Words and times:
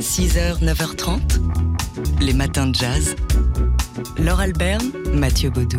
6h, 0.00 0.62
9h30, 0.62 1.20
les 2.20 2.34
matins 2.34 2.66
de 2.66 2.74
jazz. 2.74 3.16
Laure 4.18 4.40
Albert, 4.40 4.80
Mathieu 5.14 5.48
Baudou. 5.48 5.78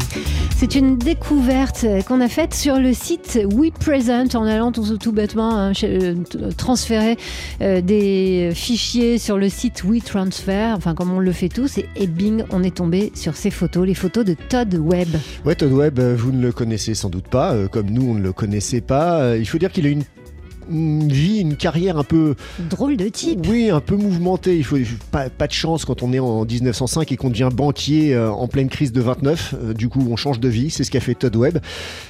C'est 0.55 0.74
une 0.74 0.97
découverte 0.97 1.86
qu'on 2.07 2.19
a 2.21 2.27
faite 2.27 2.55
sur 2.55 2.79
le 2.79 2.93
site 2.93 3.39
WePresent 3.53 4.35
en 4.35 4.45
allant 4.45 4.71
tout, 4.71 4.97
tout 4.97 5.11
bêtement 5.11 5.55
hein, 5.55 5.71
euh, 5.83 6.15
transférer 6.57 7.17
euh, 7.61 7.81
des 7.81 8.51
fichiers 8.55 9.19
sur 9.19 9.38
le 9.38 9.50
site 9.50 9.84
WeTransfer, 9.84 10.73
enfin 10.75 10.95
comme 10.95 11.11
on 11.11 11.20
le 11.20 11.31
fait 11.31 11.49
tous, 11.49 11.77
et, 11.77 11.88
et 11.95 12.07
bing, 12.07 12.43
on 12.49 12.63
est 12.63 12.77
tombé 12.77 13.11
sur 13.13 13.36
ces 13.36 13.52
photos, 13.52 13.86
les 13.86 13.93
photos 13.93 14.25
de 14.25 14.34
Todd 14.34 14.73
Webb. 14.73 15.09
Ouais, 15.45 15.54
Todd 15.54 15.71
Webb, 15.71 15.99
euh, 15.99 16.15
vous 16.18 16.31
ne 16.31 16.41
le 16.41 16.52
connaissez 16.52 16.95
sans 16.95 17.09
doute 17.09 17.27
pas, 17.27 17.55
comme 17.68 17.91
nous 17.91 18.09
on 18.09 18.15
ne 18.15 18.23
le 18.23 18.34
connaissait 18.34 18.81
pas. 18.81 19.38
Il 19.38 19.47
faut 19.47 19.59
dire 19.59 19.71
qu'il 19.71 19.86
a 19.86 19.89
une 19.89 20.04
une 20.70 21.11
vie, 21.11 21.39
une 21.39 21.55
carrière 21.55 21.97
un 21.97 22.04
peu. 22.04 22.36
Drôle 22.70 22.97
de 22.97 23.07
type. 23.09 23.45
Oui, 23.47 23.70
un 23.70 23.79
peu 23.79 23.95
mouvementée. 23.95 24.57
Il 24.57 24.63
faut 24.63 24.77
pas, 25.11 25.29
pas 25.29 25.47
de 25.47 25.54
chance 25.54 25.86
quand 25.86 26.04
on 26.04 26.14
est 26.14 26.19
en 26.19 26.46
1905 26.46 27.11
et 27.11 27.18
qu'on 27.18 27.29
devient 27.29 27.50
banquier 27.54 28.14
euh, 28.14 28.32
en 28.32 28.47
pleine 28.47 28.69
crise 28.69 28.92
de 28.92 29.01
29. 29.01 29.56
Euh, 29.56 29.73
du 29.73 29.89
coup, 29.89 30.06
on 30.09 30.15
change 30.15 30.39
de 30.39 30.47
vie. 30.47 30.69
C'est 30.69 30.83
ce 30.83 30.92
qu'a 30.92 31.00
fait 31.00 31.15
Todd 31.15 31.36
Webb. 31.36 31.59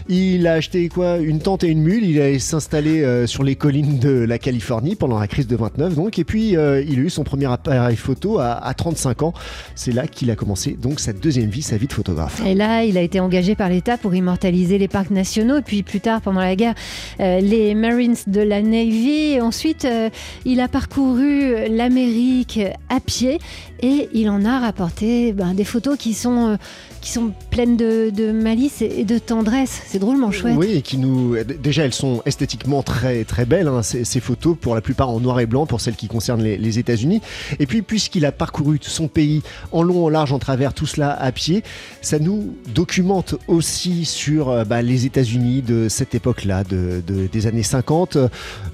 Il 0.07 0.47
a 0.47 0.53
acheté 0.53 0.89
quoi? 0.89 1.17
Une 1.17 1.39
tente 1.39 1.63
et 1.63 1.67
une 1.67 1.81
mule. 1.81 2.03
Il 2.03 2.19
allait 2.21 2.39
s'installer 2.39 3.03
euh, 3.03 3.27
sur 3.27 3.43
les 3.43 3.55
collines 3.55 3.99
de 3.99 4.09
la 4.09 4.37
Californie 4.39 4.95
pendant 4.95 5.19
la 5.19 5.27
crise 5.27 5.47
de 5.47 5.55
29. 5.55 5.95
Donc, 5.95 6.19
et 6.19 6.23
puis 6.23 6.49
il 6.51 6.57
a 6.57 6.81
eu 6.81 7.09
son 7.09 7.23
premier 7.23 7.51
appareil 7.51 7.95
photo 7.95 8.39
à, 8.39 8.53
à 8.53 8.73
35 8.73 9.23
ans. 9.23 9.33
C'est 9.75 9.91
là 9.91 10.07
qu'il 10.07 10.31
a 10.31 10.35
commencé 10.35 10.77
donc 10.79 10.99
sa 10.99 11.13
deuxième 11.13 11.49
vie, 11.49 11.61
sa 11.61 11.77
vie 11.77 11.87
de 11.87 11.93
photographe. 11.93 12.41
Et 12.45 12.55
là, 12.55 12.83
il 12.83 12.97
a 12.97 13.01
été 13.01 13.19
engagé 13.19 13.55
par 13.55 13.69
l'État 13.69 13.97
pour 13.97 14.13
immortaliser 14.15 14.77
les 14.77 14.87
parcs 14.87 15.11
nationaux. 15.11 15.57
Et 15.57 15.61
puis 15.61 15.83
plus 15.83 15.99
tard, 15.99 16.21
pendant 16.21 16.41
la 16.41 16.55
guerre, 16.55 16.75
les 17.19 17.75
Marines 17.75 18.15
de 18.27 18.41
la 18.47 18.61
Navy. 18.61 19.39
Ensuite, 19.41 19.85
euh, 19.85 20.09
il 20.45 20.59
a 20.59 20.67
parcouru 20.67 21.67
l'Amérique 21.69 22.59
à 22.89 22.99
pied 22.99 23.39
et 23.81 24.09
il 24.13 24.29
en 24.29 24.43
a 24.45 24.59
rapporté 24.59 25.33
ben, 25.33 25.53
des 25.53 25.63
photos 25.63 25.97
qui 25.97 26.13
sont, 26.13 26.47
euh, 26.47 26.55
qui 27.01 27.11
sont 27.11 27.31
pleines 27.51 27.77
de, 27.77 28.31
malice 28.31 28.81
et 28.81 29.03
de 29.03 29.19
tendresse. 29.19 29.81
C'est 29.85 29.99
drôlement 29.99 30.31
chouette. 30.31 30.55
Oui, 30.57 30.73
et 30.77 30.81
qui 30.81 30.97
nous. 30.97 31.35
Déjà, 31.43 31.85
elles 31.85 31.93
sont 31.93 32.21
esthétiquement 32.25 32.81
très, 32.83 33.23
très 33.23 33.45
belles, 33.45 33.67
hein, 33.67 33.83
ces, 33.83 34.19
photos, 34.19 34.57
pour 34.59 34.75
la 34.75 34.81
plupart 34.81 35.09
en 35.09 35.19
noir 35.19 35.39
et 35.39 35.45
blanc, 35.45 35.65
pour 35.65 35.81
celles 35.81 35.95
qui 35.95 36.07
concernent 36.07 36.43
les, 36.43 36.79
États-Unis. 36.79 37.21
Et 37.59 37.65
puis, 37.65 37.81
puisqu'il 37.81 38.25
a 38.25 38.31
parcouru 38.31 38.77
son 38.81 39.07
pays 39.07 39.41
en 39.71 39.83
long, 39.83 40.05
en 40.05 40.09
large, 40.09 40.33
en 40.33 40.39
travers, 40.39 40.73
tout 40.73 40.85
cela 40.85 41.11
à 41.11 41.31
pied, 41.31 41.63
ça 42.01 42.19
nous 42.19 42.55
documente 42.73 43.35
aussi 43.47 44.05
sur 44.05 44.49
euh, 44.49 44.63
bah, 44.63 44.81
les 44.81 45.05
États-Unis 45.05 45.61
de 45.61 45.87
cette 45.89 46.13
époque-là, 46.13 46.63
de, 46.63 47.01
des 47.31 47.47
années 47.47 47.63
50. 47.63 48.17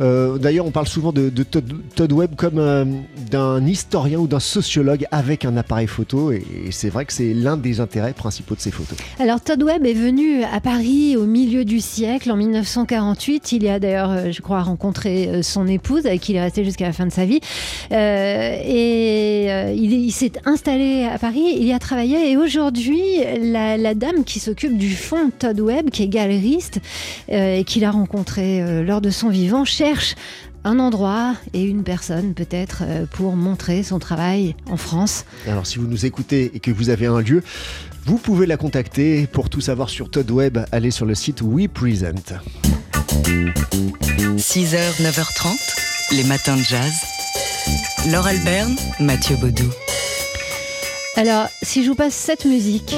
Euh, 0.01 0.37
d'ailleurs, 0.37 0.65
on 0.65 0.71
parle 0.71 0.87
souvent 0.87 1.11
de, 1.11 1.29
Todd, 1.43 2.11
Webb 2.11 2.35
comme 2.35 2.57
euh, 2.57 2.85
d'un 3.29 3.65
historien 3.65 4.19
ou 4.19 4.27
d'un 4.27 4.39
sociologue 4.39 5.05
avec 5.11 5.45
un 5.45 5.57
appareil 5.57 5.87
photo, 5.87 6.31
et, 6.31 6.43
c'est 6.71 6.89
vrai 6.89 7.05
que 7.05 7.13
c'est 7.13 7.33
l'un 7.33 7.57
des 7.57 7.79
intérêts 7.79 8.13
principaux 8.13 8.55
de 8.55 8.59
ces 8.59 8.71
photos. 8.71 8.97
Alors, 9.19 9.41
Todd 9.41 9.61
Webb 9.61 9.85
est 9.85 9.93
venu 9.93 10.43
à 10.43 10.59
Paris 10.59 11.15
au 11.17 11.25
milieu 11.25 11.65
du 11.65 11.79
siècle, 11.79 12.31
en 12.31 12.37
1948. 12.37 13.51
Il 13.51 13.63
y 13.63 13.69
a 13.69 13.79
d'ailleurs, 13.79 14.11
euh, 14.11 14.31
je 14.31 14.41
crois, 14.41 14.61
rencontré 14.61 15.43
son 15.43 15.67
épouse, 15.67 16.05
avec 16.05 16.21
qui 16.21 16.33
il 16.33 16.35
est 16.37 16.41
resté 16.41 16.63
jusqu'à 16.63 16.85
la 16.85 16.93
fin 16.93 17.05
de 17.05 17.11
sa 17.11 17.25
vie. 17.25 17.39
et 17.91 19.73
il, 19.75 20.11
s'est 20.11 20.33
installé 20.45 21.05
à 21.05 21.17
Paris, 21.17 21.55
il 21.57 21.63
y 21.63 21.73
a 21.73 21.79
travaillé, 21.79 22.31
et 22.31 22.37
aujourd'hui, 22.37 23.01
la, 23.41 23.93
dame 23.93 24.23
qui 24.23 24.39
s'occupe 24.39 24.77
du 24.77 24.95
fond 24.95 25.31
Todd 25.37 25.59
Webb, 25.59 25.89
qui 25.89 26.03
est 26.03 26.07
galeriste, 26.07 26.79
et 27.29 27.63
qu'il 27.63 27.85
a 27.85 27.91
rencontré 27.91 28.83
lors 28.83 29.01
de 29.01 29.09
son 29.09 29.29
vivant, 29.29 29.52
cherche 29.65 30.15
un 30.63 30.79
endroit 30.79 31.35
et 31.53 31.63
une 31.63 31.83
personne 31.83 32.33
peut-être 32.33 32.83
euh, 32.85 33.05
pour 33.05 33.35
montrer 33.35 33.83
son 33.83 33.99
travail 33.99 34.55
en 34.69 34.77
France. 34.77 35.25
Alors 35.47 35.67
si 35.67 35.77
vous 35.77 35.87
nous 35.87 36.05
écoutez 36.05 36.51
et 36.53 36.59
que 36.59 36.71
vous 36.71 36.89
avez 36.89 37.05
un 37.05 37.21
lieu, 37.21 37.43
vous 38.05 38.17
pouvez 38.17 38.45
la 38.45 38.57
contacter. 38.57 39.27
Pour 39.27 39.49
tout 39.49 39.61
savoir 39.61 39.89
sur 39.89 40.09
Todd 40.09 40.29
Web, 40.31 40.59
allez 40.71 40.91
sur 40.91 41.05
le 41.05 41.15
site 41.15 41.41
WePresent. 41.41 42.39
6h, 44.37 45.01
9h30, 45.01 46.15
les 46.15 46.23
matins 46.23 46.57
de 46.57 46.63
jazz. 46.63 46.93
Laure 48.11 48.27
Alberne, 48.27 48.75
Mathieu 48.99 49.35
Baudou. 49.37 49.69
Alors, 51.15 51.47
si 51.61 51.83
je 51.83 51.89
vous 51.89 51.95
passe 51.95 52.15
cette 52.15 52.45
musique... 52.45 52.95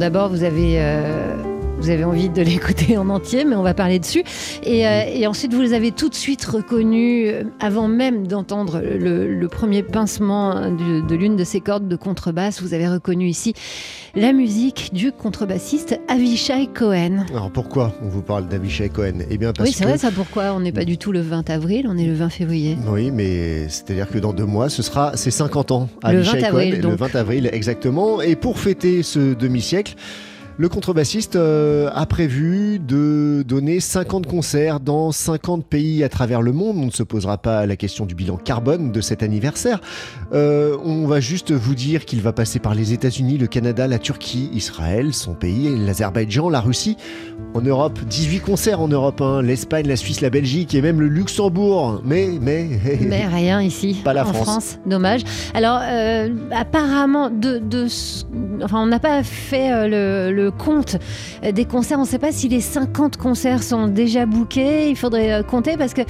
d'abord, 0.00 0.28
vous 0.28 0.42
avez 0.42 0.80
euh, 0.80 1.29
vous 1.80 1.90
avez 1.90 2.04
envie 2.04 2.28
de 2.28 2.42
l'écouter 2.50 2.96
en 2.98 3.08
entier, 3.08 3.44
mais 3.44 3.56
on 3.56 3.62
va 3.62 3.74
parler 3.74 3.98
dessus. 3.98 4.22
Et, 4.62 4.86
euh, 4.86 5.28
ensuite, 5.28 5.54
vous 5.54 5.62
les 5.62 5.72
avez 5.72 5.92
tout 5.92 6.08
de 6.08 6.14
suite 6.14 6.44
reconnus, 6.44 7.30
euh, 7.32 7.44
avant 7.58 7.88
même 7.88 8.26
d'entendre 8.26 8.80
le, 8.80 9.48
premier 9.48 9.82
pincement 9.82 10.70
de, 10.70 11.14
l'une 11.14 11.36
de 11.36 11.44
ces 11.44 11.60
cordes 11.60 11.88
de 11.88 11.96
contrebasse. 11.96 12.62
Vous 12.62 12.74
avez 12.74 12.86
reconnu 12.86 13.26
ici 13.26 13.54
la 14.14 14.32
musique 14.32 14.90
du 14.92 15.10
contrebassiste 15.10 15.98
Avishai 16.08 16.68
Cohen. 16.72 17.24
Alors 17.30 17.50
pourquoi 17.50 17.92
on 18.02 18.08
vous 18.08 18.22
parle 18.22 18.46
d'Avishai 18.46 18.88
Cohen? 18.88 19.20
Eh 19.28 19.38
bien 19.38 19.52
parce 19.52 19.68
Oui, 19.68 19.74
c'est 19.74 19.84
vrai 19.84 19.98
ça. 19.98 20.10
Pourquoi 20.10 20.52
On 20.54 20.60
n'est 20.60 20.72
pas 20.72 20.84
du 20.84 20.98
tout 20.98 21.12
le 21.12 21.20
20 21.20 21.50
avril, 21.50 21.86
on 21.88 21.96
est 21.96 22.06
le 22.06 22.14
20 22.14 22.28
février. 22.28 22.76
Oui, 22.86 23.10
mais 23.10 23.68
c'est-à-dire 23.68 24.08
que 24.08 24.18
dans 24.18 24.32
deux 24.32 24.46
mois, 24.46 24.68
ce 24.68 24.82
sera 24.82 25.16
ses 25.16 25.30
50 25.30 25.72
ans. 25.72 25.88
Avishai 26.02 26.42
Cohen, 26.50 26.70
le 26.82 26.94
20 26.94 27.16
avril, 27.16 27.50
exactement. 27.52 28.20
Et 28.20 28.36
pour 28.36 28.58
fêter 28.58 29.02
ce 29.02 29.34
demi-siècle, 29.34 29.96
le 30.56 30.68
contrebassiste 30.68 31.36
euh, 31.36 31.90
a 31.94 32.04
prévu 32.06 32.78
de 32.78 33.42
donner 33.46 33.80
50 33.80 34.26
concerts 34.26 34.80
dans 34.80 35.10
50 35.10 35.64
pays 35.64 36.04
à 36.04 36.08
travers 36.08 36.42
le 36.42 36.52
monde. 36.52 36.76
On 36.76 36.86
ne 36.86 36.90
se 36.90 37.02
posera 37.02 37.38
pas 37.38 37.64
la 37.64 37.76
question 37.76 38.04
du 38.04 38.14
bilan 38.14 38.36
carbone 38.36 38.92
de 38.92 39.00
cet 39.00 39.22
anniversaire. 39.22 39.80
Euh, 40.32 40.76
on 40.84 41.06
va 41.06 41.20
juste 41.20 41.52
vous 41.52 41.74
dire 41.74 42.04
qu'il 42.04 42.20
va 42.20 42.32
passer 42.32 42.58
par 42.58 42.74
les 42.74 42.92
États-Unis, 42.92 43.38
le 43.38 43.46
Canada, 43.46 43.86
la 43.86 43.98
Turquie, 43.98 44.50
Israël, 44.52 45.14
son 45.14 45.34
pays, 45.34 45.74
l'Azerbaïdjan, 45.78 46.50
la 46.50 46.60
Russie. 46.60 46.96
En 47.54 47.62
Europe, 47.62 47.98
18 48.08 48.40
concerts 48.40 48.80
en 48.80 48.88
Europe, 48.88 49.20
hein. 49.22 49.42
l'Espagne, 49.42 49.86
la 49.88 49.96
Suisse, 49.96 50.20
la 50.20 50.30
Belgique 50.30 50.74
et 50.74 50.82
même 50.82 51.00
le 51.00 51.08
Luxembourg. 51.08 52.02
Mais, 52.04 52.28
mais, 52.40 52.68
mais 53.00 53.26
rien 53.26 53.62
ici. 53.62 54.00
Pas 54.04 54.12
la 54.12 54.26
en 54.26 54.32
France. 54.32 54.78
Dommage. 54.86 55.22
Alors, 55.54 55.80
euh, 55.82 56.28
apparemment, 56.52 57.30
de, 57.30 57.60
enfin, 58.62 58.82
on 58.82 58.86
n'a 58.86 59.00
pas 59.00 59.22
fait 59.22 59.88
le 59.88 60.49
compte 60.50 60.96
des 61.42 61.64
concerts. 61.64 61.98
On 61.98 62.02
ne 62.02 62.06
sait 62.06 62.18
pas 62.18 62.32
si 62.32 62.48
les 62.48 62.60
50 62.60 63.16
concerts 63.16 63.62
sont 63.62 63.88
déjà 63.88 64.26
bookés. 64.26 64.90
Il 64.90 64.96
faudrait 64.96 65.32
euh, 65.32 65.42
compter 65.42 65.76
parce 65.76 65.94
que 65.94 66.02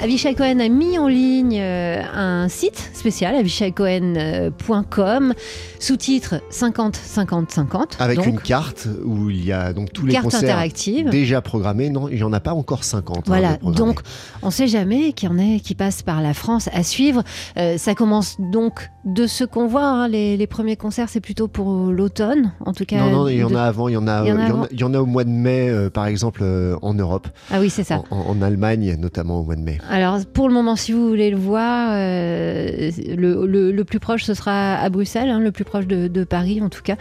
Avishai 0.00 0.34
Cohen 0.34 0.60
a 0.60 0.68
mis 0.68 0.98
en 0.98 1.08
ligne 1.08 1.58
euh, 1.60 2.02
un 2.14 2.48
site 2.48 2.90
spécial, 2.94 3.34
avishaicohen.com, 3.34 5.34
sous-titre 5.78 6.40
50 6.50 6.96
50 6.96 7.50
50. 7.50 7.96
Avec 8.00 8.26
une 8.26 8.40
carte 8.40 8.88
où 9.04 9.30
il 9.30 9.44
y 9.44 9.52
a 9.52 9.72
donc 9.72 9.92
tous 9.92 10.06
les 10.06 10.16
concerts 10.16 10.64
déjà 11.10 11.42
programmés. 11.42 11.90
Non, 11.90 12.08
il 12.08 12.16
n'y 12.16 12.22
en 12.22 12.32
a 12.32 12.40
pas 12.40 12.54
encore 12.54 12.84
50. 12.84 13.18
Hein, 13.18 13.22
voilà, 13.26 13.56
donc 13.56 14.00
on 14.42 14.46
ne 14.46 14.52
sait 14.52 14.68
jamais 14.68 15.12
qu'il 15.12 15.28
y 15.28 15.32
en 15.32 15.38
ait 15.38 15.60
qui 15.60 15.74
passent 15.74 16.02
par 16.02 16.22
la 16.22 16.34
France 16.34 16.68
à 16.72 16.82
suivre. 16.82 17.22
Euh, 17.56 17.78
ça 17.78 17.94
commence 17.94 18.36
donc 18.38 18.90
de 19.04 19.26
ce 19.26 19.44
qu'on 19.44 19.66
voit. 19.66 19.86
Hein, 19.86 20.08
les, 20.08 20.46
premiers 20.46 20.76
concerts, 20.76 21.08
c'est 21.08 21.20
plutôt 21.20 21.48
pour 21.48 21.90
l'automne, 21.90 22.52
en 22.64 22.72
tout 22.72 22.84
cas. 22.84 22.98
Non, 22.98 23.10
non, 23.10 23.28
il 23.28 23.38
y 23.38 23.44
en 23.44 23.54
a 23.54 23.62
avant, 23.74 23.88
il 23.88 23.94
y 23.94 23.96
en 23.96 24.06
a, 24.06 24.22
il 24.70 24.80
y 24.80 24.84
en 24.84 24.94
a, 24.94 25.00
au 25.00 25.06
mois 25.06 25.24
de 25.24 25.30
mai, 25.30 25.68
euh, 25.68 25.90
par 25.90 26.06
exemple, 26.06 26.40
euh, 26.44 26.76
en 26.80 26.94
Europe. 26.94 27.26
Ah 27.50 27.58
oui, 27.60 27.70
c'est 27.70 27.82
ça. 27.82 28.02
En, 28.10 28.40
Allemagne, 28.40 28.96
notamment 28.98 29.40
au 29.40 29.44
mois 29.44 29.56
de 29.56 29.62
mai. 29.62 29.78
Alors, 29.90 30.20
pour 30.32 30.48
le 30.48 30.54
moment, 30.54 30.76
si 30.76 30.92
vous 30.92 31.08
voulez 31.08 31.30
le 31.30 31.36
voir, 31.36 31.90
euh, 31.92 32.90
le, 33.16 33.82
plus 33.82 33.98
proche, 33.98 34.22
ce 34.24 34.34
sera 34.34 34.74
à 34.74 34.88
Bruxelles, 34.90 35.28
hein, 35.28 35.40
le 35.40 35.50
plus 35.50 35.64
proche 35.64 35.86
de, 35.86 36.24
Paris, 36.24 36.60
en 36.62 36.68
tout 36.68 36.82
cas, 36.82 36.96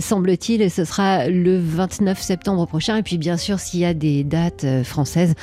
semble-t-il, 0.00 0.62
et 0.62 0.68
ce 0.68 0.84
sera 0.84 1.28
le 1.28 1.58
29 1.58 2.20
septembre 2.20 2.66
prochain. 2.66 2.96
Et 2.96 3.02
puis, 3.02 3.18
bien 3.18 3.36
sûr, 3.36 3.58
s'il 3.58 3.80
y 3.80 3.84
a 3.84 3.94
des 3.94 4.24
dates 4.24 4.66
françaises, 4.84 5.34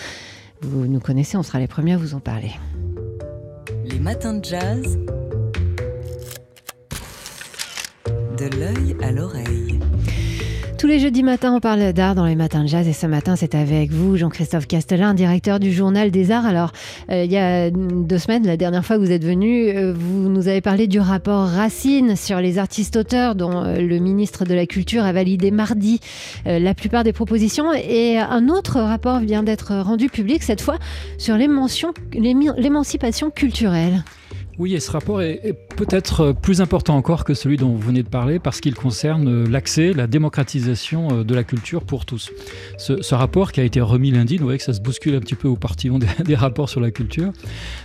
vous 0.62 0.88
nous 0.88 1.00
connaissez, 1.00 1.38
on 1.38 1.44
sera 1.44 1.59
les 1.59 1.68
premiers 1.68 1.94
à 1.94 1.98
vous 1.98 2.15
en 2.15 2.19
parler. 2.19 2.51
Les 3.86 4.00
matins 4.00 4.36
de 4.36 4.45
jazz. 4.45 4.98
De 8.38 8.57
l'œil 8.57 8.95
à 9.01 9.12
l'oreille. 9.12 9.79
Tous 10.80 10.88
les 10.88 11.00
jeudis 11.00 11.24
matins, 11.24 11.54
on 11.54 11.60
parle 11.60 11.92
d'art 11.92 12.16
dans 12.16 12.26
les 12.26 12.38
matins 12.38 12.64
de 12.64 12.70
jazz 12.70 12.88
et 12.88 12.94
ce 12.94 13.06
matin, 13.06 13.36
c'est 13.36 13.54
avec 13.54 13.92
vous, 13.92 14.16
Jean-Christophe 14.16 14.66
Castellin, 14.66 15.14
directeur 15.14 15.60
du 15.60 15.74
Journal 15.74 16.10
des 16.10 16.31
Arts. 16.31 16.46
Alors, 16.46 16.72
euh, 17.12 17.26
il 17.26 17.31
y 17.34 17.36
a 17.36 17.70
deux 17.70 18.18
semaines, 18.18 18.48
la 18.48 18.56
dernière 18.56 18.86
fois 18.86 18.96
que 18.96 19.02
vous 19.02 19.12
êtes 19.12 19.26
venu, 19.26 19.72
euh, 19.76 19.94
vous 19.94 20.30
nous 20.30 20.48
avez 20.48 20.62
parlé 20.62 20.88
du 20.88 21.02
rapport 21.02 21.48
Racine 21.48 22.16
sur 22.16 22.40
les 22.40 22.60
artistes-auteurs 22.60 23.36
dont 23.36 23.62
euh, 23.62 23.81
le 23.81 24.00
ministre 24.00 24.46
de 24.46 24.54
la 24.54 24.66
Culture 24.66 25.04
a 25.04 25.12
validé 25.12 25.52
mardi 25.52 26.00
la 26.46 26.74
plupart 26.74 27.04
des 27.04 27.12
propositions. 27.12 27.74
Et 27.74 28.18
un 28.18 28.48
autre 28.48 28.80
rapport 28.80 29.20
vient 29.20 29.44
d'être 29.44 29.76
rendu 29.76 30.08
public, 30.08 30.44
cette 30.44 30.62
fois 30.62 30.78
sur 31.18 31.36
l'émancipation 31.36 33.31
culturelle. 33.31 34.06
Oui, 34.59 34.75
et 34.75 34.81
ce 34.81 34.91
rapport 34.91 35.21
est, 35.21 35.56
peut-être 35.77 36.33
plus 36.33 36.59
important 36.59 36.97
encore 36.97 37.23
que 37.23 37.33
celui 37.33 37.56
dont 37.56 37.69
vous 37.69 37.77
venez 37.77 38.03
de 38.03 38.09
parler 38.09 38.39
parce 38.39 38.59
qu'il 38.59 38.75
concerne 38.75 39.50
l'accès, 39.50 39.94
la 39.94 40.06
démocratisation 40.06 41.07
euh, 41.19 41.23
de 41.23 41.33
la 41.33 41.45
culture 41.45 41.85
pour 41.85 42.06
tous. 42.06 42.29
Ce, 42.77 43.15
rapport 43.15 43.53
qui 43.53 43.61
a 43.61 43.63
été 43.63 43.79
remis 43.79 44.11
lundi, 44.11 44.35
vous 44.35 44.44
voyez 44.44 44.57
que 44.57 44.65
ça 44.65 44.73
se 44.73 44.81
bouscule 44.81 45.15
un 45.15 45.21
petit 45.21 45.35
peu 45.35 45.47
au 45.47 45.56
partillon 45.56 45.97
des, 45.97 46.07
des 46.25 46.35
rapports 46.35 46.67
sur 46.67 46.81
la 46.81 46.91
culture, 46.91 47.31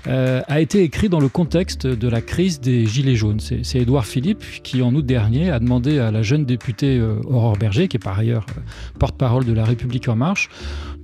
euh, 0.08 0.42
a 0.48 0.60
été 0.60 0.82
écrit 0.82 1.08
dans 1.08 1.20
le 1.20 1.28
contexte 1.28 1.86
de 1.86 2.08
la 2.08 2.20
crise 2.20 2.60
des 2.60 2.86
Gilets 2.86 3.14
jaunes. 3.14 3.38
C'est 3.38 3.78
Édouard 3.78 4.04
Philippe 4.04 4.42
qui, 4.64 4.82
en 4.82 4.92
août 4.96 5.06
dernier, 5.06 5.52
a 5.52 5.60
demandé 5.60 6.00
à 6.00 6.10
la 6.10 6.22
jeune 6.22 6.44
députée 6.44 6.98
euh, 6.98 7.20
Aurore 7.24 7.56
Berger, 7.56 7.86
qui 7.86 7.98
est 7.98 8.02
par 8.02 8.18
ailleurs 8.18 8.46
porte-parole 8.98 9.44
de 9.44 9.52
La 9.52 9.64
République 9.64 10.08
En 10.08 10.16
Marche, 10.16 10.50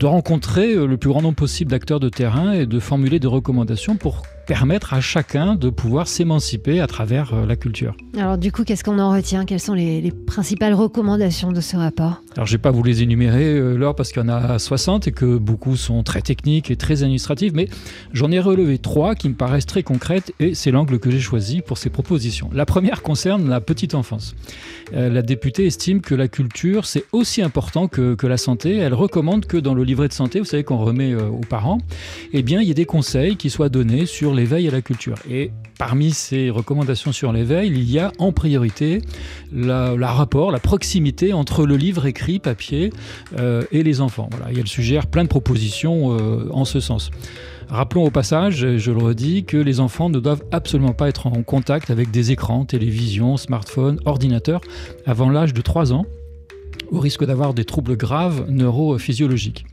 de 0.00 0.06
rencontrer 0.06 0.74
le 0.74 0.96
plus 0.96 1.10
grand 1.10 1.20
nombre 1.20 1.36
possible 1.36 1.70
d'acteurs 1.70 2.00
de 2.00 2.08
terrain 2.08 2.52
et 2.52 2.64
de 2.64 2.80
formuler 2.80 3.20
des 3.20 3.28
recommandations 3.28 3.96
pour 3.96 4.22
permettre 4.50 4.94
à 4.94 5.00
chacun 5.00 5.54
de 5.54 5.70
pouvoir 5.70 6.08
s'émanciper 6.08 6.80
à 6.80 6.88
travers 6.88 7.34
euh, 7.34 7.46
la 7.46 7.54
culture. 7.54 7.96
Alors 8.18 8.36
du 8.36 8.50
coup, 8.50 8.64
qu'est-ce 8.64 8.82
qu'on 8.82 8.98
en 8.98 9.12
retient? 9.12 9.44
Quelles 9.44 9.60
sont 9.60 9.74
les, 9.74 10.12
principales 10.26 10.74
recommandations 10.74 11.52
de 11.52 11.60
ce 11.60 11.76
rapport? 11.76 12.20
Alors 12.34 12.46
je 12.46 12.52
ne 12.52 12.56
vais 12.56 12.62
pas 12.62 12.72
vous 12.72 12.82
les 12.82 13.02
énumérer, 13.02 13.44
euh, 13.44 13.76
Laure, 13.76 13.94
parce 13.94 14.10
qu'il 14.10 14.22
y 14.22 14.24
en 14.24 14.28
a 14.28 14.58
60 14.58 15.06
et 15.06 15.12
que 15.12 15.36
beaucoup 15.36 15.76
sont 15.76 16.02
très 16.02 16.20
techniques 16.20 16.72
et 16.72 16.76
très 16.76 17.04
administratifs, 17.04 17.52
mais 17.54 17.68
j'en 18.12 18.32
ai 18.32 18.40
relevé 18.40 18.78
trois 18.78 19.14
qui 19.14 19.28
me 19.28 19.34
paraissent 19.34 19.66
très 19.66 19.84
concrètes 19.84 20.32
et 20.40 20.54
c'est 20.56 20.72
l'angle 20.72 20.98
que 20.98 21.12
j'ai 21.12 21.20
choisi 21.20 21.60
pour 21.60 21.78
ces 21.78 21.90
propositions. 21.90 22.50
La 22.52 22.66
première 22.66 23.02
concerne 23.02 23.48
la 23.48 23.60
petite 23.60 23.94
enfance. 23.94 24.34
Euh, 24.94 25.08
la 25.10 25.22
députée 25.22 25.66
estime 25.66 26.00
que 26.00 26.16
la 26.16 26.26
culture, 26.26 26.86
c'est 26.86 27.04
aussi 27.12 27.40
important 27.40 27.86
que, 27.86 28.14
que, 28.14 28.26
la 28.26 28.36
santé. 28.36 28.76
Elle 28.76 28.94
recommande 28.94 29.46
que 29.46 29.56
dans 29.56 29.74
le 29.74 29.84
livret 29.90 30.08
de 30.08 30.12
santé, 30.12 30.38
vous 30.38 30.44
savez 30.44 30.64
qu'on 30.64 30.78
remet 30.78 31.14
aux 31.14 31.40
parents, 31.48 31.78
eh 32.32 32.42
bien, 32.42 32.60
il 32.60 32.68
y 32.68 32.70
ait 32.70 32.74
des 32.74 32.86
conseils 32.86 33.36
qui 33.36 33.50
soient 33.50 33.68
donnés 33.68 34.06
sur 34.06 34.34
l'éveil 34.34 34.68
à 34.68 34.70
la 34.70 34.82
culture. 34.82 35.16
Et 35.28 35.50
parmi 35.78 36.12
ces 36.12 36.48
recommandations 36.50 37.10
sur 37.10 37.32
l'éveil, 37.32 37.70
il 37.70 37.90
y 37.90 37.98
a 37.98 38.12
en 38.18 38.32
priorité 38.32 39.02
la, 39.52 39.94
rapport, 40.12 40.52
la 40.52 40.60
proximité 40.60 41.32
entre 41.32 41.66
le 41.66 41.76
livre 41.76 42.06
écrit, 42.06 42.38
papier, 42.38 42.90
euh, 43.38 43.64
et 43.72 43.82
les 43.82 44.00
enfants. 44.00 44.28
Voilà, 44.30 44.52
et 44.52 44.60
elle 44.60 44.68
suggère 44.68 45.06
plein 45.06 45.24
de 45.24 45.28
propositions 45.28 46.16
euh, 46.16 46.48
en 46.52 46.64
ce 46.64 46.78
sens. 46.78 47.10
Rappelons 47.68 48.04
au 48.04 48.10
passage, 48.10 48.76
je 48.76 48.90
le 48.90 48.98
redis, 48.98 49.44
que 49.44 49.56
les 49.56 49.80
enfants 49.80 50.08
ne 50.08 50.18
doivent 50.18 50.42
absolument 50.52 50.92
pas 50.92 51.08
être 51.08 51.26
en 51.26 51.42
contact 51.42 51.90
avec 51.90 52.10
des 52.10 52.30
écrans, 52.30 52.64
télévision, 52.64 53.36
smartphones, 53.36 54.00
ordinateurs 54.04 54.60
avant 55.06 55.30
l'âge 55.30 55.54
de 55.54 55.60
3 55.60 55.92
ans 55.92 56.04
au 56.90 57.00
risque 57.00 57.24
d'avoir 57.24 57.54
des 57.54 57.64
troubles 57.64 57.96
graves 57.96 58.46
neurophysiologiques. 58.48 59.64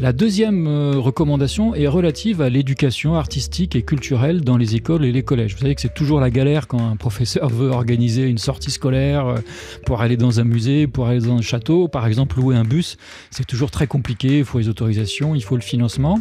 La 0.00 0.12
deuxième 0.12 0.66
euh, 0.66 0.94
recommandation 0.96 1.72
est 1.74 1.86
relative 1.86 2.42
à 2.42 2.48
l'éducation 2.48 3.14
artistique 3.14 3.76
et 3.76 3.82
culturelle 3.82 4.40
dans 4.40 4.56
les 4.56 4.74
écoles 4.74 5.04
et 5.04 5.12
les 5.12 5.22
collèges. 5.22 5.54
Vous 5.54 5.60
savez 5.60 5.76
que 5.76 5.80
c'est 5.80 5.94
toujours 5.94 6.18
la 6.18 6.30
galère 6.30 6.66
quand 6.66 6.84
un 6.84 6.96
professeur 6.96 7.48
veut 7.48 7.70
organiser 7.70 8.24
une 8.24 8.38
sortie 8.38 8.72
scolaire 8.72 9.26
euh, 9.26 9.38
pour 9.86 10.02
aller 10.02 10.16
dans 10.16 10.40
un 10.40 10.44
musée, 10.44 10.88
pour 10.88 11.06
aller 11.06 11.20
dans 11.20 11.36
un 11.36 11.42
château, 11.42 11.86
par 11.86 12.08
exemple 12.08 12.40
louer 12.40 12.56
un 12.56 12.64
bus. 12.64 12.96
C'est 13.30 13.46
toujours 13.46 13.70
très 13.70 13.86
compliqué, 13.86 14.38
il 14.38 14.44
faut 14.44 14.58
les 14.58 14.68
autorisations, 14.68 15.36
il 15.36 15.42
faut 15.44 15.54
le 15.54 15.62
financement. 15.62 16.18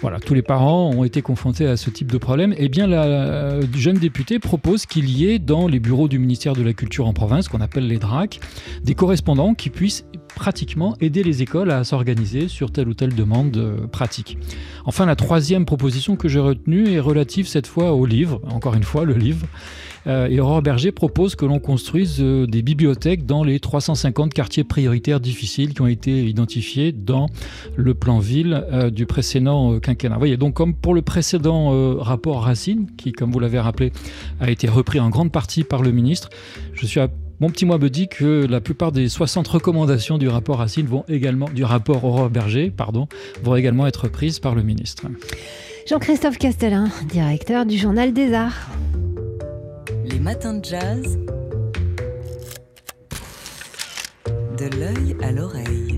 Voilà, 0.00 0.18
tous 0.18 0.34
les 0.34 0.42
parents 0.42 0.90
ont 0.90 1.04
été 1.04 1.22
confrontés 1.22 1.66
à 1.66 1.76
ce 1.76 1.90
type 1.90 2.10
de 2.10 2.18
problème. 2.18 2.54
Eh 2.58 2.68
bien, 2.68 2.86
la 2.86 3.04
euh, 3.04 3.62
jeune 3.74 3.98
députée 3.98 4.38
propose 4.38 4.84
qu'il 4.84 5.08
y 5.08 5.30
ait 5.30 5.38
dans 5.38 5.68
les 5.68 5.78
bureaux 5.78 6.08
du 6.08 6.18
ministère 6.18 6.54
de 6.54 6.62
la 6.62 6.72
Culture 6.72 7.06
en 7.06 7.12
province, 7.12 7.48
qu'on 7.48 7.60
appelle 7.60 7.86
les 7.86 7.98
DRAC, 7.98 8.40
des 8.82 8.94
correspondants 8.94 9.54
qui 9.54 9.65
puissent 9.70 10.04
pratiquement 10.36 10.94
aider 11.00 11.22
les 11.22 11.42
écoles 11.42 11.70
à 11.70 11.82
s'organiser 11.82 12.46
sur 12.46 12.70
telle 12.70 12.88
ou 12.88 12.94
telle 12.94 13.14
demande 13.14 13.56
euh, 13.56 13.86
pratique. 13.86 14.38
Enfin, 14.84 15.06
la 15.06 15.16
troisième 15.16 15.64
proposition 15.64 16.14
que 16.14 16.28
j'ai 16.28 16.38
retenue 16.38 16.90
est 16.90 17.00
relative 17.00 17.48
cette 17.48 17.66
fois 17.66 17.92
au 17.92 18.06
livre, 18.06 18.40
encore 18.50 18.74
une 18.74 18.84
fois 18.84 19.04
le 19.04 19.14
livre. 19.14 19.46
Euh, 20.06 20.28
et 20.28 20.38
Aurore 20.38 20.62
Berger 20.62 20.92
propose 20.92 21.34
que 21.34 21.46
l'on 21.46 21.58
construise 21.58 22.18
euh, 22.20 22.46
des 22.46 22.62
bibliothèques 22.62 23.26
dans 23.26 23.42
les 23.42 23.58
350 23.58 24.32
quartiers 24.34 24.62
prioritaires 24.62 25.20
difficiles 25.20 25.74
qui 25.74 25.80
ont 25.80 25.86
été 25.86 26.26
identifiés 26.28 26.92
dans 26.92 27.26
le 27.74 27.94
plan 27.94 28.18
ville 28.18 28.64
du 28.92 29.06
précédent 29.06 29.80
quinquennat. 29.80 30.14
Vous 30.14 30.20
voyez, 30.20 30.36
donc 30.36 30.54
comme 30.54 30.74
pour 30.74 30.94
le 30.94 31.02
précédent 31.02 31.96
rapport 31.98 32.44
Racine, 32.44 32.86
qui, 32.96 33.12
comme 33.12 33.32
vous 33.32 33.40
l'avez 33.40 33.58
rappelé, 33.58 33.92
a 34.40 34.50
été 34.50 34.68
repris 34.68 35.00
en 35.00 35.08
grande 35.08 35.32
partie 35.32 35.64
par 35.64 35.82
le 35.82 35.92
ministre, 35.92 36.30
je 36.74 36.86
suis 36.86 37.00
à 37.00 37.08
mon 37.40 37.50
petit 37.50 37.66
moi 37.66 37.78
me 37.78 37.90
dit 37.90 38.08
que 38.08 38.46
la 38.46 38.60
plupart 38.60 38.92
des 38.92 39.08
60 39.08 39.46
recommandations 39.48 40.18
du 40.18 40.28
rapport 40.28 40.58
Racine 40.58 40.86
vont 40.86 41.04
également, 41.08 41.48
du 41.48 41.64
rapport 41.64 42.04
Aurore 42.04 42.30
Berger, 42.30 42.70
pardon, 42.70 43.08
vont 43.42 43.56
également 43.56 43.86
être 43.86 44.08
prises 44.08 44.38
par 44.38 44.54
le 44.54 44.62
ministre. 44.62 45.06
Jean-Christophe 45.88 46.38
Castellin, 46.38 46.88
directeur 47.08 47.66
du 47.66 47.76
Journal 47.76 48.12
des 48.12 48.32
Arts. 48.32 48.70
Les 50.04 50.18
matins 50.18 50.54
de 50.54 50.64
jazz. 50.64 51.18
De 54.58 54.64
l'œil 54.78 55.16
à 55.22 55.32
l'oreille. 55.32 55.95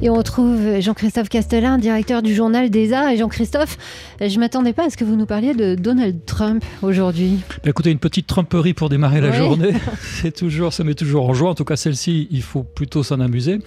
Et 0.00 0.10
on 0.10 0.14
retrouve 0.14 0.78
Jean-Christophe 0.78 1.28
Castellin, 1.28 1.76
directeur 1.76 2.22
du 2.22 2.32
journal 2.32 2.70
des 2.70 2.92
Arts. 2.92 3.08
Et 3.08 3.16
Jean-Christophe, 3.16 3.76
je 4.20 4.32
ne 4.32 4.38
m'attendais 4.38 4.72
pas 4.72 4.86
à 4.86 4.90
ce 4.90 4.96
que 4.96 5.04
vous 5.04 5.16
nous 5.16 5.26
parliez 5.26 5.54
de 5.54 5.74
Donald 5.74 6.24
Trump 6.24 6.64
aujourd'hui. 6.82 7.40
Bah, 7.64 7.70
écoutez, 7.70 7.90
une 7.90 7.98
petite 7.98 8.28
trumperie 8.28 8.74
pour 8.74 8.90
démarrer 8.90 9.20
la 9.20 9.32
journée. 9.32 9.72
C'est 10.00 10.34
toujours, 10.34 10.72
ça 10.72 10.84
met 10.84 10.94
toujours 10.94 11.28
en 11.28 11.34
joie. 11.34 11.50
En 11.50 11.56
tout 11.56 11.64
cas, 11.64 11.74
celle-ci, 11.74 12.28
il 12.30 12.42
faut 12.42 12.62
plutôt 12.62 13.02
s'en 13.02 13.18
amuser. 13.18 13.58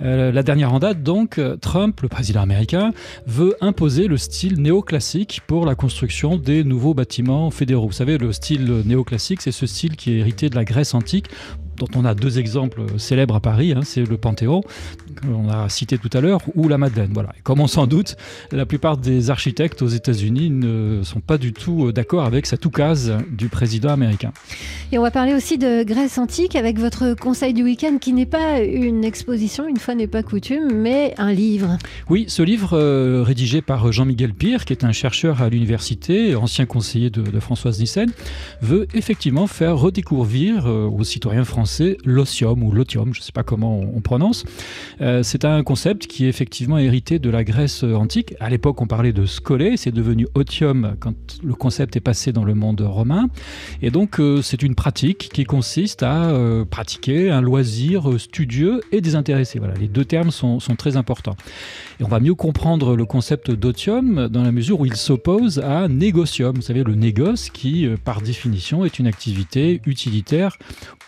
Euh, 0.00 0.32
la 0.32 0.42
dernière 0.42 0.72
en 0.72 0.78
date, 0.78 1.02
donc, 1.02 1.38
Trump, 1.60 2.00
le 2.00 2.08
président 2.08 2.40
américain, 2.40 2.92
veut 3.26 3.54
imposer 3.60 4.06
le 4.06 4.16
style 4.16 4.62
néoclassique 4.62 5.42
pour 5.46 5.66
la 5.66 5.74
construction 5.74 6.38
des 6.38 6.64
nouveaux 6.64 6.94
bâtiments 6.94 7.50
fédéraux. 7.50 7.88
Vous 7.88 7.92
savez, 7.92 8.16
le 8.16 8.32
style 8.32 8.82
néoclassique, 8.86 9.42
c'est 9.42 9.52
ce 9.52 9.66
style 9.66 9.96
qui 9.96 10.12
est 10.12 10.18
hérité 10.20 10.48
de 10.48 10.54
la 10.54 10.64
Grèce 10.64 10.94
antique 10.94 11.26
dont 11.76 11.88
on 11.94 12.04
a 12.04 12.14
deux 12.14 12.38
exemples 12.38 12.82
célèbres 12.98 13.36
à 13.36 13.40
Paris, 13.40 13.72
hein, 13.72 13.80
c'est 13.82 14.04
le 14.04 14.16
Panthéon, 14.16 14.62
qu'on 15.20 15.48
a 15.48 15.68
cité 15.68 15.98
tout 15.98 16.10
à 16.12 16.20
l'heure, 16.20 16.40
ou 16.54 16.68
la 16.68 16.78
Madeleine. 16.78 17.10
Voilà. 17.12 17.30
comme 17.42 17.60
on 17.60 17.66
s'en 17.66 17.86
doute, 17.86 18.16
la 18.52 18.66
plupart 18.66 18.96
des 18.96 19.30
architectes 19.30 19.82
aux 19.82 19.88
États-Unis 19.88 20.50
ne 20.50 21.02
sont 21.02 21.20
pas 21.20 21.38
du 21.38 21.52
tout 21.52 21.92
d'accord 21.92 22.24
avec 22.24 22.46
cette 22.46 22.64
oukase 22.64 23.14
du 23.30 23.48
président 23.48 23.90
américain. 23.90 24.32
Et 24.92 24.98
on 24.98 25.02
va 25.02 25.10
parler 25.10 25.34
aussi 25.34 25.58
de 25.58 25.82
Grèce 25.82 26.18
antique 26.18 26.56
avec 26.56 26.78
votre 26.78 27.14
conseil 27.14 27.54
du 27.54 27.62
week-end 27.62 27.98
qui 28.00 28.12
n'est 28.12 28.26
pas 28.26 28.60
une 28.60 29.04
exposition, 29.04 29.66
une 29.68 29.78
fois 29.78 29.94
n'est 29.94 30.06
pas 30.06 30.22
coutume, 30.22 30.72
mais 30.72 31.14
un 31.18 31.32
livre. 31.32 31.78
Oui, 32.08 32.26
ce 32.28 32.42
livre 32.42 32.70
euh, 32.74 33.22
rédigé 33.22 33.62
par 33.62 33.92
Jean-Miguel 33.92 34.32
Pire, 34.32 34.64
qui 34.64 34.72
est 34.72 34.84
un 34.84 34.92
chercheur 34.92 35.42
à 35.42 35.48
l'université, 35.48 36.34
ancien 36.34 36.66
conseiller 36.66 37.10
de, 37.10 37.40
Françoise 37.40 37.78
Nissen, 37.78 38.10
veut 38.62 38.86
effectivement 38.94 39.46
faire 39.46 39.76
redécouvrir 39.76 40.66
euh, 40.66 40.86
aux 40.86 41.04
citoyens 41.04 41.44
français 41.44 41.98
l'otium 42.04 42.62
ou 42.62 42.72
l'otium, 42.72 43.12
je 43.12 43.20
ne 43.20 43.24
sais 43.24 43.32
pas 43.32 43.42
comment 43.42 43.78
on, 43.80 44.00
prononce. 44.00 44.44
Euh, 45.00 45.05
c'est 45.22 45.44
un 45.44 45.62
concept 45.62 46.06
qui 46.06 46.24
est 46.24 46.28
effectivement 46.28 46.78
hérité 46.78 47.18
de 47.18 47.30
la 47.30 47.44
Grèce 47.44 47.84
antique. 47.84 48.34
À 48.40 48.50
l'époque, 48.50 48.80
on 48.80 48.86
parlait 48.86 49.12
de 49.12 49.24
scolé, 49.26 49.76
c'est 49.76 49.92
devenu 49.92 50.26
otium 50.34 50.96
quand 51.00 51.14
le 51.42 51.54
concept 51.54 51.96
est 51.96 52.00
passé 52.00 52.32
dans 52.32 52.44
le 52.44 52.54
monde 52.54 52.80
romain. 52.80 53.28
Et 53.82 53.90
donc, 53.90 54.20
euh, 54.20 54.42
c'est 54.42 54.62
une 54.62 54.74
pratique 54.74 55.28
qui 55.32 55.44
consiste 55.44 56.02
à 56.02 56.30
euh, 56.30 56.64
pratiquer 56.64 57.30
un 57.30 57.40
loisir 57.40 58.18
studieux 58.18 58.80
et 58.92 59.00
désintéressé. 59.00 59.58
Voilà, 59.58 59.74
les 59.74 59.88
deux 59.88 60.04
termes 60.04 60.30
sont, 60.30 60.60
sont 60.60 60.76
très 60.76 60.96
importants. 60.96 61.36
Et 62.00 62.04
on 62.04 62.08
va 62.08 62.20
mieux 62.20 62.34
comprendre 62.34 62.96
le 62.96 63.04
concept 63.04 63.50
d'otium 63.50 64.28
dans 64.28 64.42
la 64.42 64.52
mesure 64.52 64.80
où 64.80 64.86
il 64.86 64.96
s'oppose 64.96 65.60
à 65.60 65.88
négocium. 65.88 66.56
Vous 66.56 66.62
savez, 66.62 66.84
le 66.84 66.94
négoce 66.94 67.50
qui, 67.50 67.88
par 68.04 68.22
définition, 68.22 68.84
est 68.84 68.98
une 68.98 69.06
activité 69.06 69.80
utilitaire 69.86 70.56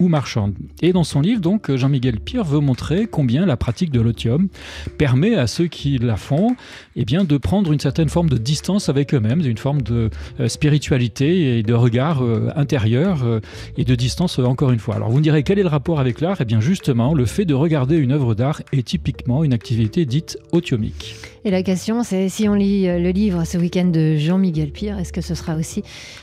ou 0.00 0.08
marchande. 0.08 0.54
Et 0.82 0.92
dans 0.92 1.04
son 1.04 1.20
livre, 1.20 1.40
donc, 1.40 1.74
Jean-Miguel 1.74 2.20
Pire 2.20 2.44
veut 2.44 2.60
montrer 2.60 3.06
combien 3.06 3.44
la 3.44 3.56
pratique 3.56 3.87
de 3.90 4.00
l'otium 4.00 4.48
permet 4.96 5.34
à 5.34 5.46
ceux 5.46 5.66
qui 5.66 5.98
la 5.98 6.16
font 6.16 6.56
eh 6.96 7.04
bien, 7.04 7.24
de 7.24 7.36
prendre 7.36 7.72
une 7.72 7.80
certaine 7.80 8.08
forme 8.08 8.28
de 8.28 8.36
distance 8.36 8.88
avec 8.88 9.14
eux-mêmes, 9.14 9.40
une 9.44 9.58
forme 9.58 9.82
de 9.82 10.10
euh, 10.40 10.48
spiritualité 10.48 11.58
et 11.58 11.62
de 11.62 11.74
regard 11.74 12.22
euh, 12.22 12.50
intérieur 12.56 13.24
euh, 13.24 13.40
et 13.76 13.84
de 13.84 13.94
distance 13.94 14.38
encore 14.38 14.70
une 14.70 14.78
fois. 14.78 14.96
Alors 14.96 15.10
vous 15.10 15.18
me 15.18 15.22
direz 15.22 15.42
quel 15.42 15.58
est 15.58 15.62
le 15.62 15.68
rapport 15.68 16.00
avec 16.00 16.20
l'art? 16.20 16.38
Eh 16.40 16.44
bien 16.44 16.60
justement, 16.60 17.14
le 17.14 17.24
fait 17.26 17.44
de 17.44 17.54
regarder 17.54 17.96
une 17.96 18.12
œuvre 18.12 18.34
d'art 18.34 18.62
est 18.72 18.86
typiquement 18.86 19.44
une 19.44 19.52
activité 19.52 20.06
dite 20.06 20.38
otiomique. 20.52 21.16
Et 21.44 21.50
la 21.50 21.62
question, 21.62 22.02
c'est 22.02 22.28
si 22.28 22.48
on 22.48 22.54
lit 22.54 22.86
le 22.86 23.10
livre 23.10 23.44
ce 23.44 23.58
week-end 23.58 23.86
de 23.86 24.16
Jean-Miguel 24.16 24.70
Pire, 24.70 24.98
est-ce 24.98 25.12
que 25.12 25.20
ce 25.20 25.34
sera 25.34 25.56
aussi 25.56 25.82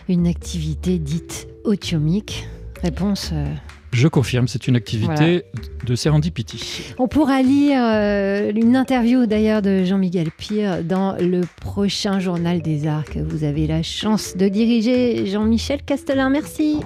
une 0.10 0.28
activité 0.28 1.00
dite 1.00 1.48
otiomique 1.64 2.48
Réponse 2.84 3.34
je 3.96 4.08
confirme, 4.08 4.48
c'est 4.48 4.68
une 4.68 4.76
activité 4.76 5.46
de 5.86 5.96
serendipity. 5.96 6.94
On 7.00 7.08
pourra 7.08 7.42
lire 7.42 7.82
euh, 7.82 8.52
une 8.54 8.76
interview 8.76 9.26
d'ailleurs 9.26 9.62
de 9.62 9.86
Jean-Miguel 9.86 10.32
Pire 10.32 10.84
dans 10.84 11.16
le 11.18 11.42
prochain 11.62 12.20
journal 12.20 12.62
des 12.62 12.88
arts 12.88 13.06
que 13.06 13.20
vous 13.20 13.44
avez 13.44 13.68
la 13.68 13.84
chance 13.84 14.36
de 14.36 14.50
diriger. 14.50 15.26
Jean-Michel 15.26 15.82
Castelin, 15.84 16.30
merci. 16.30 16.80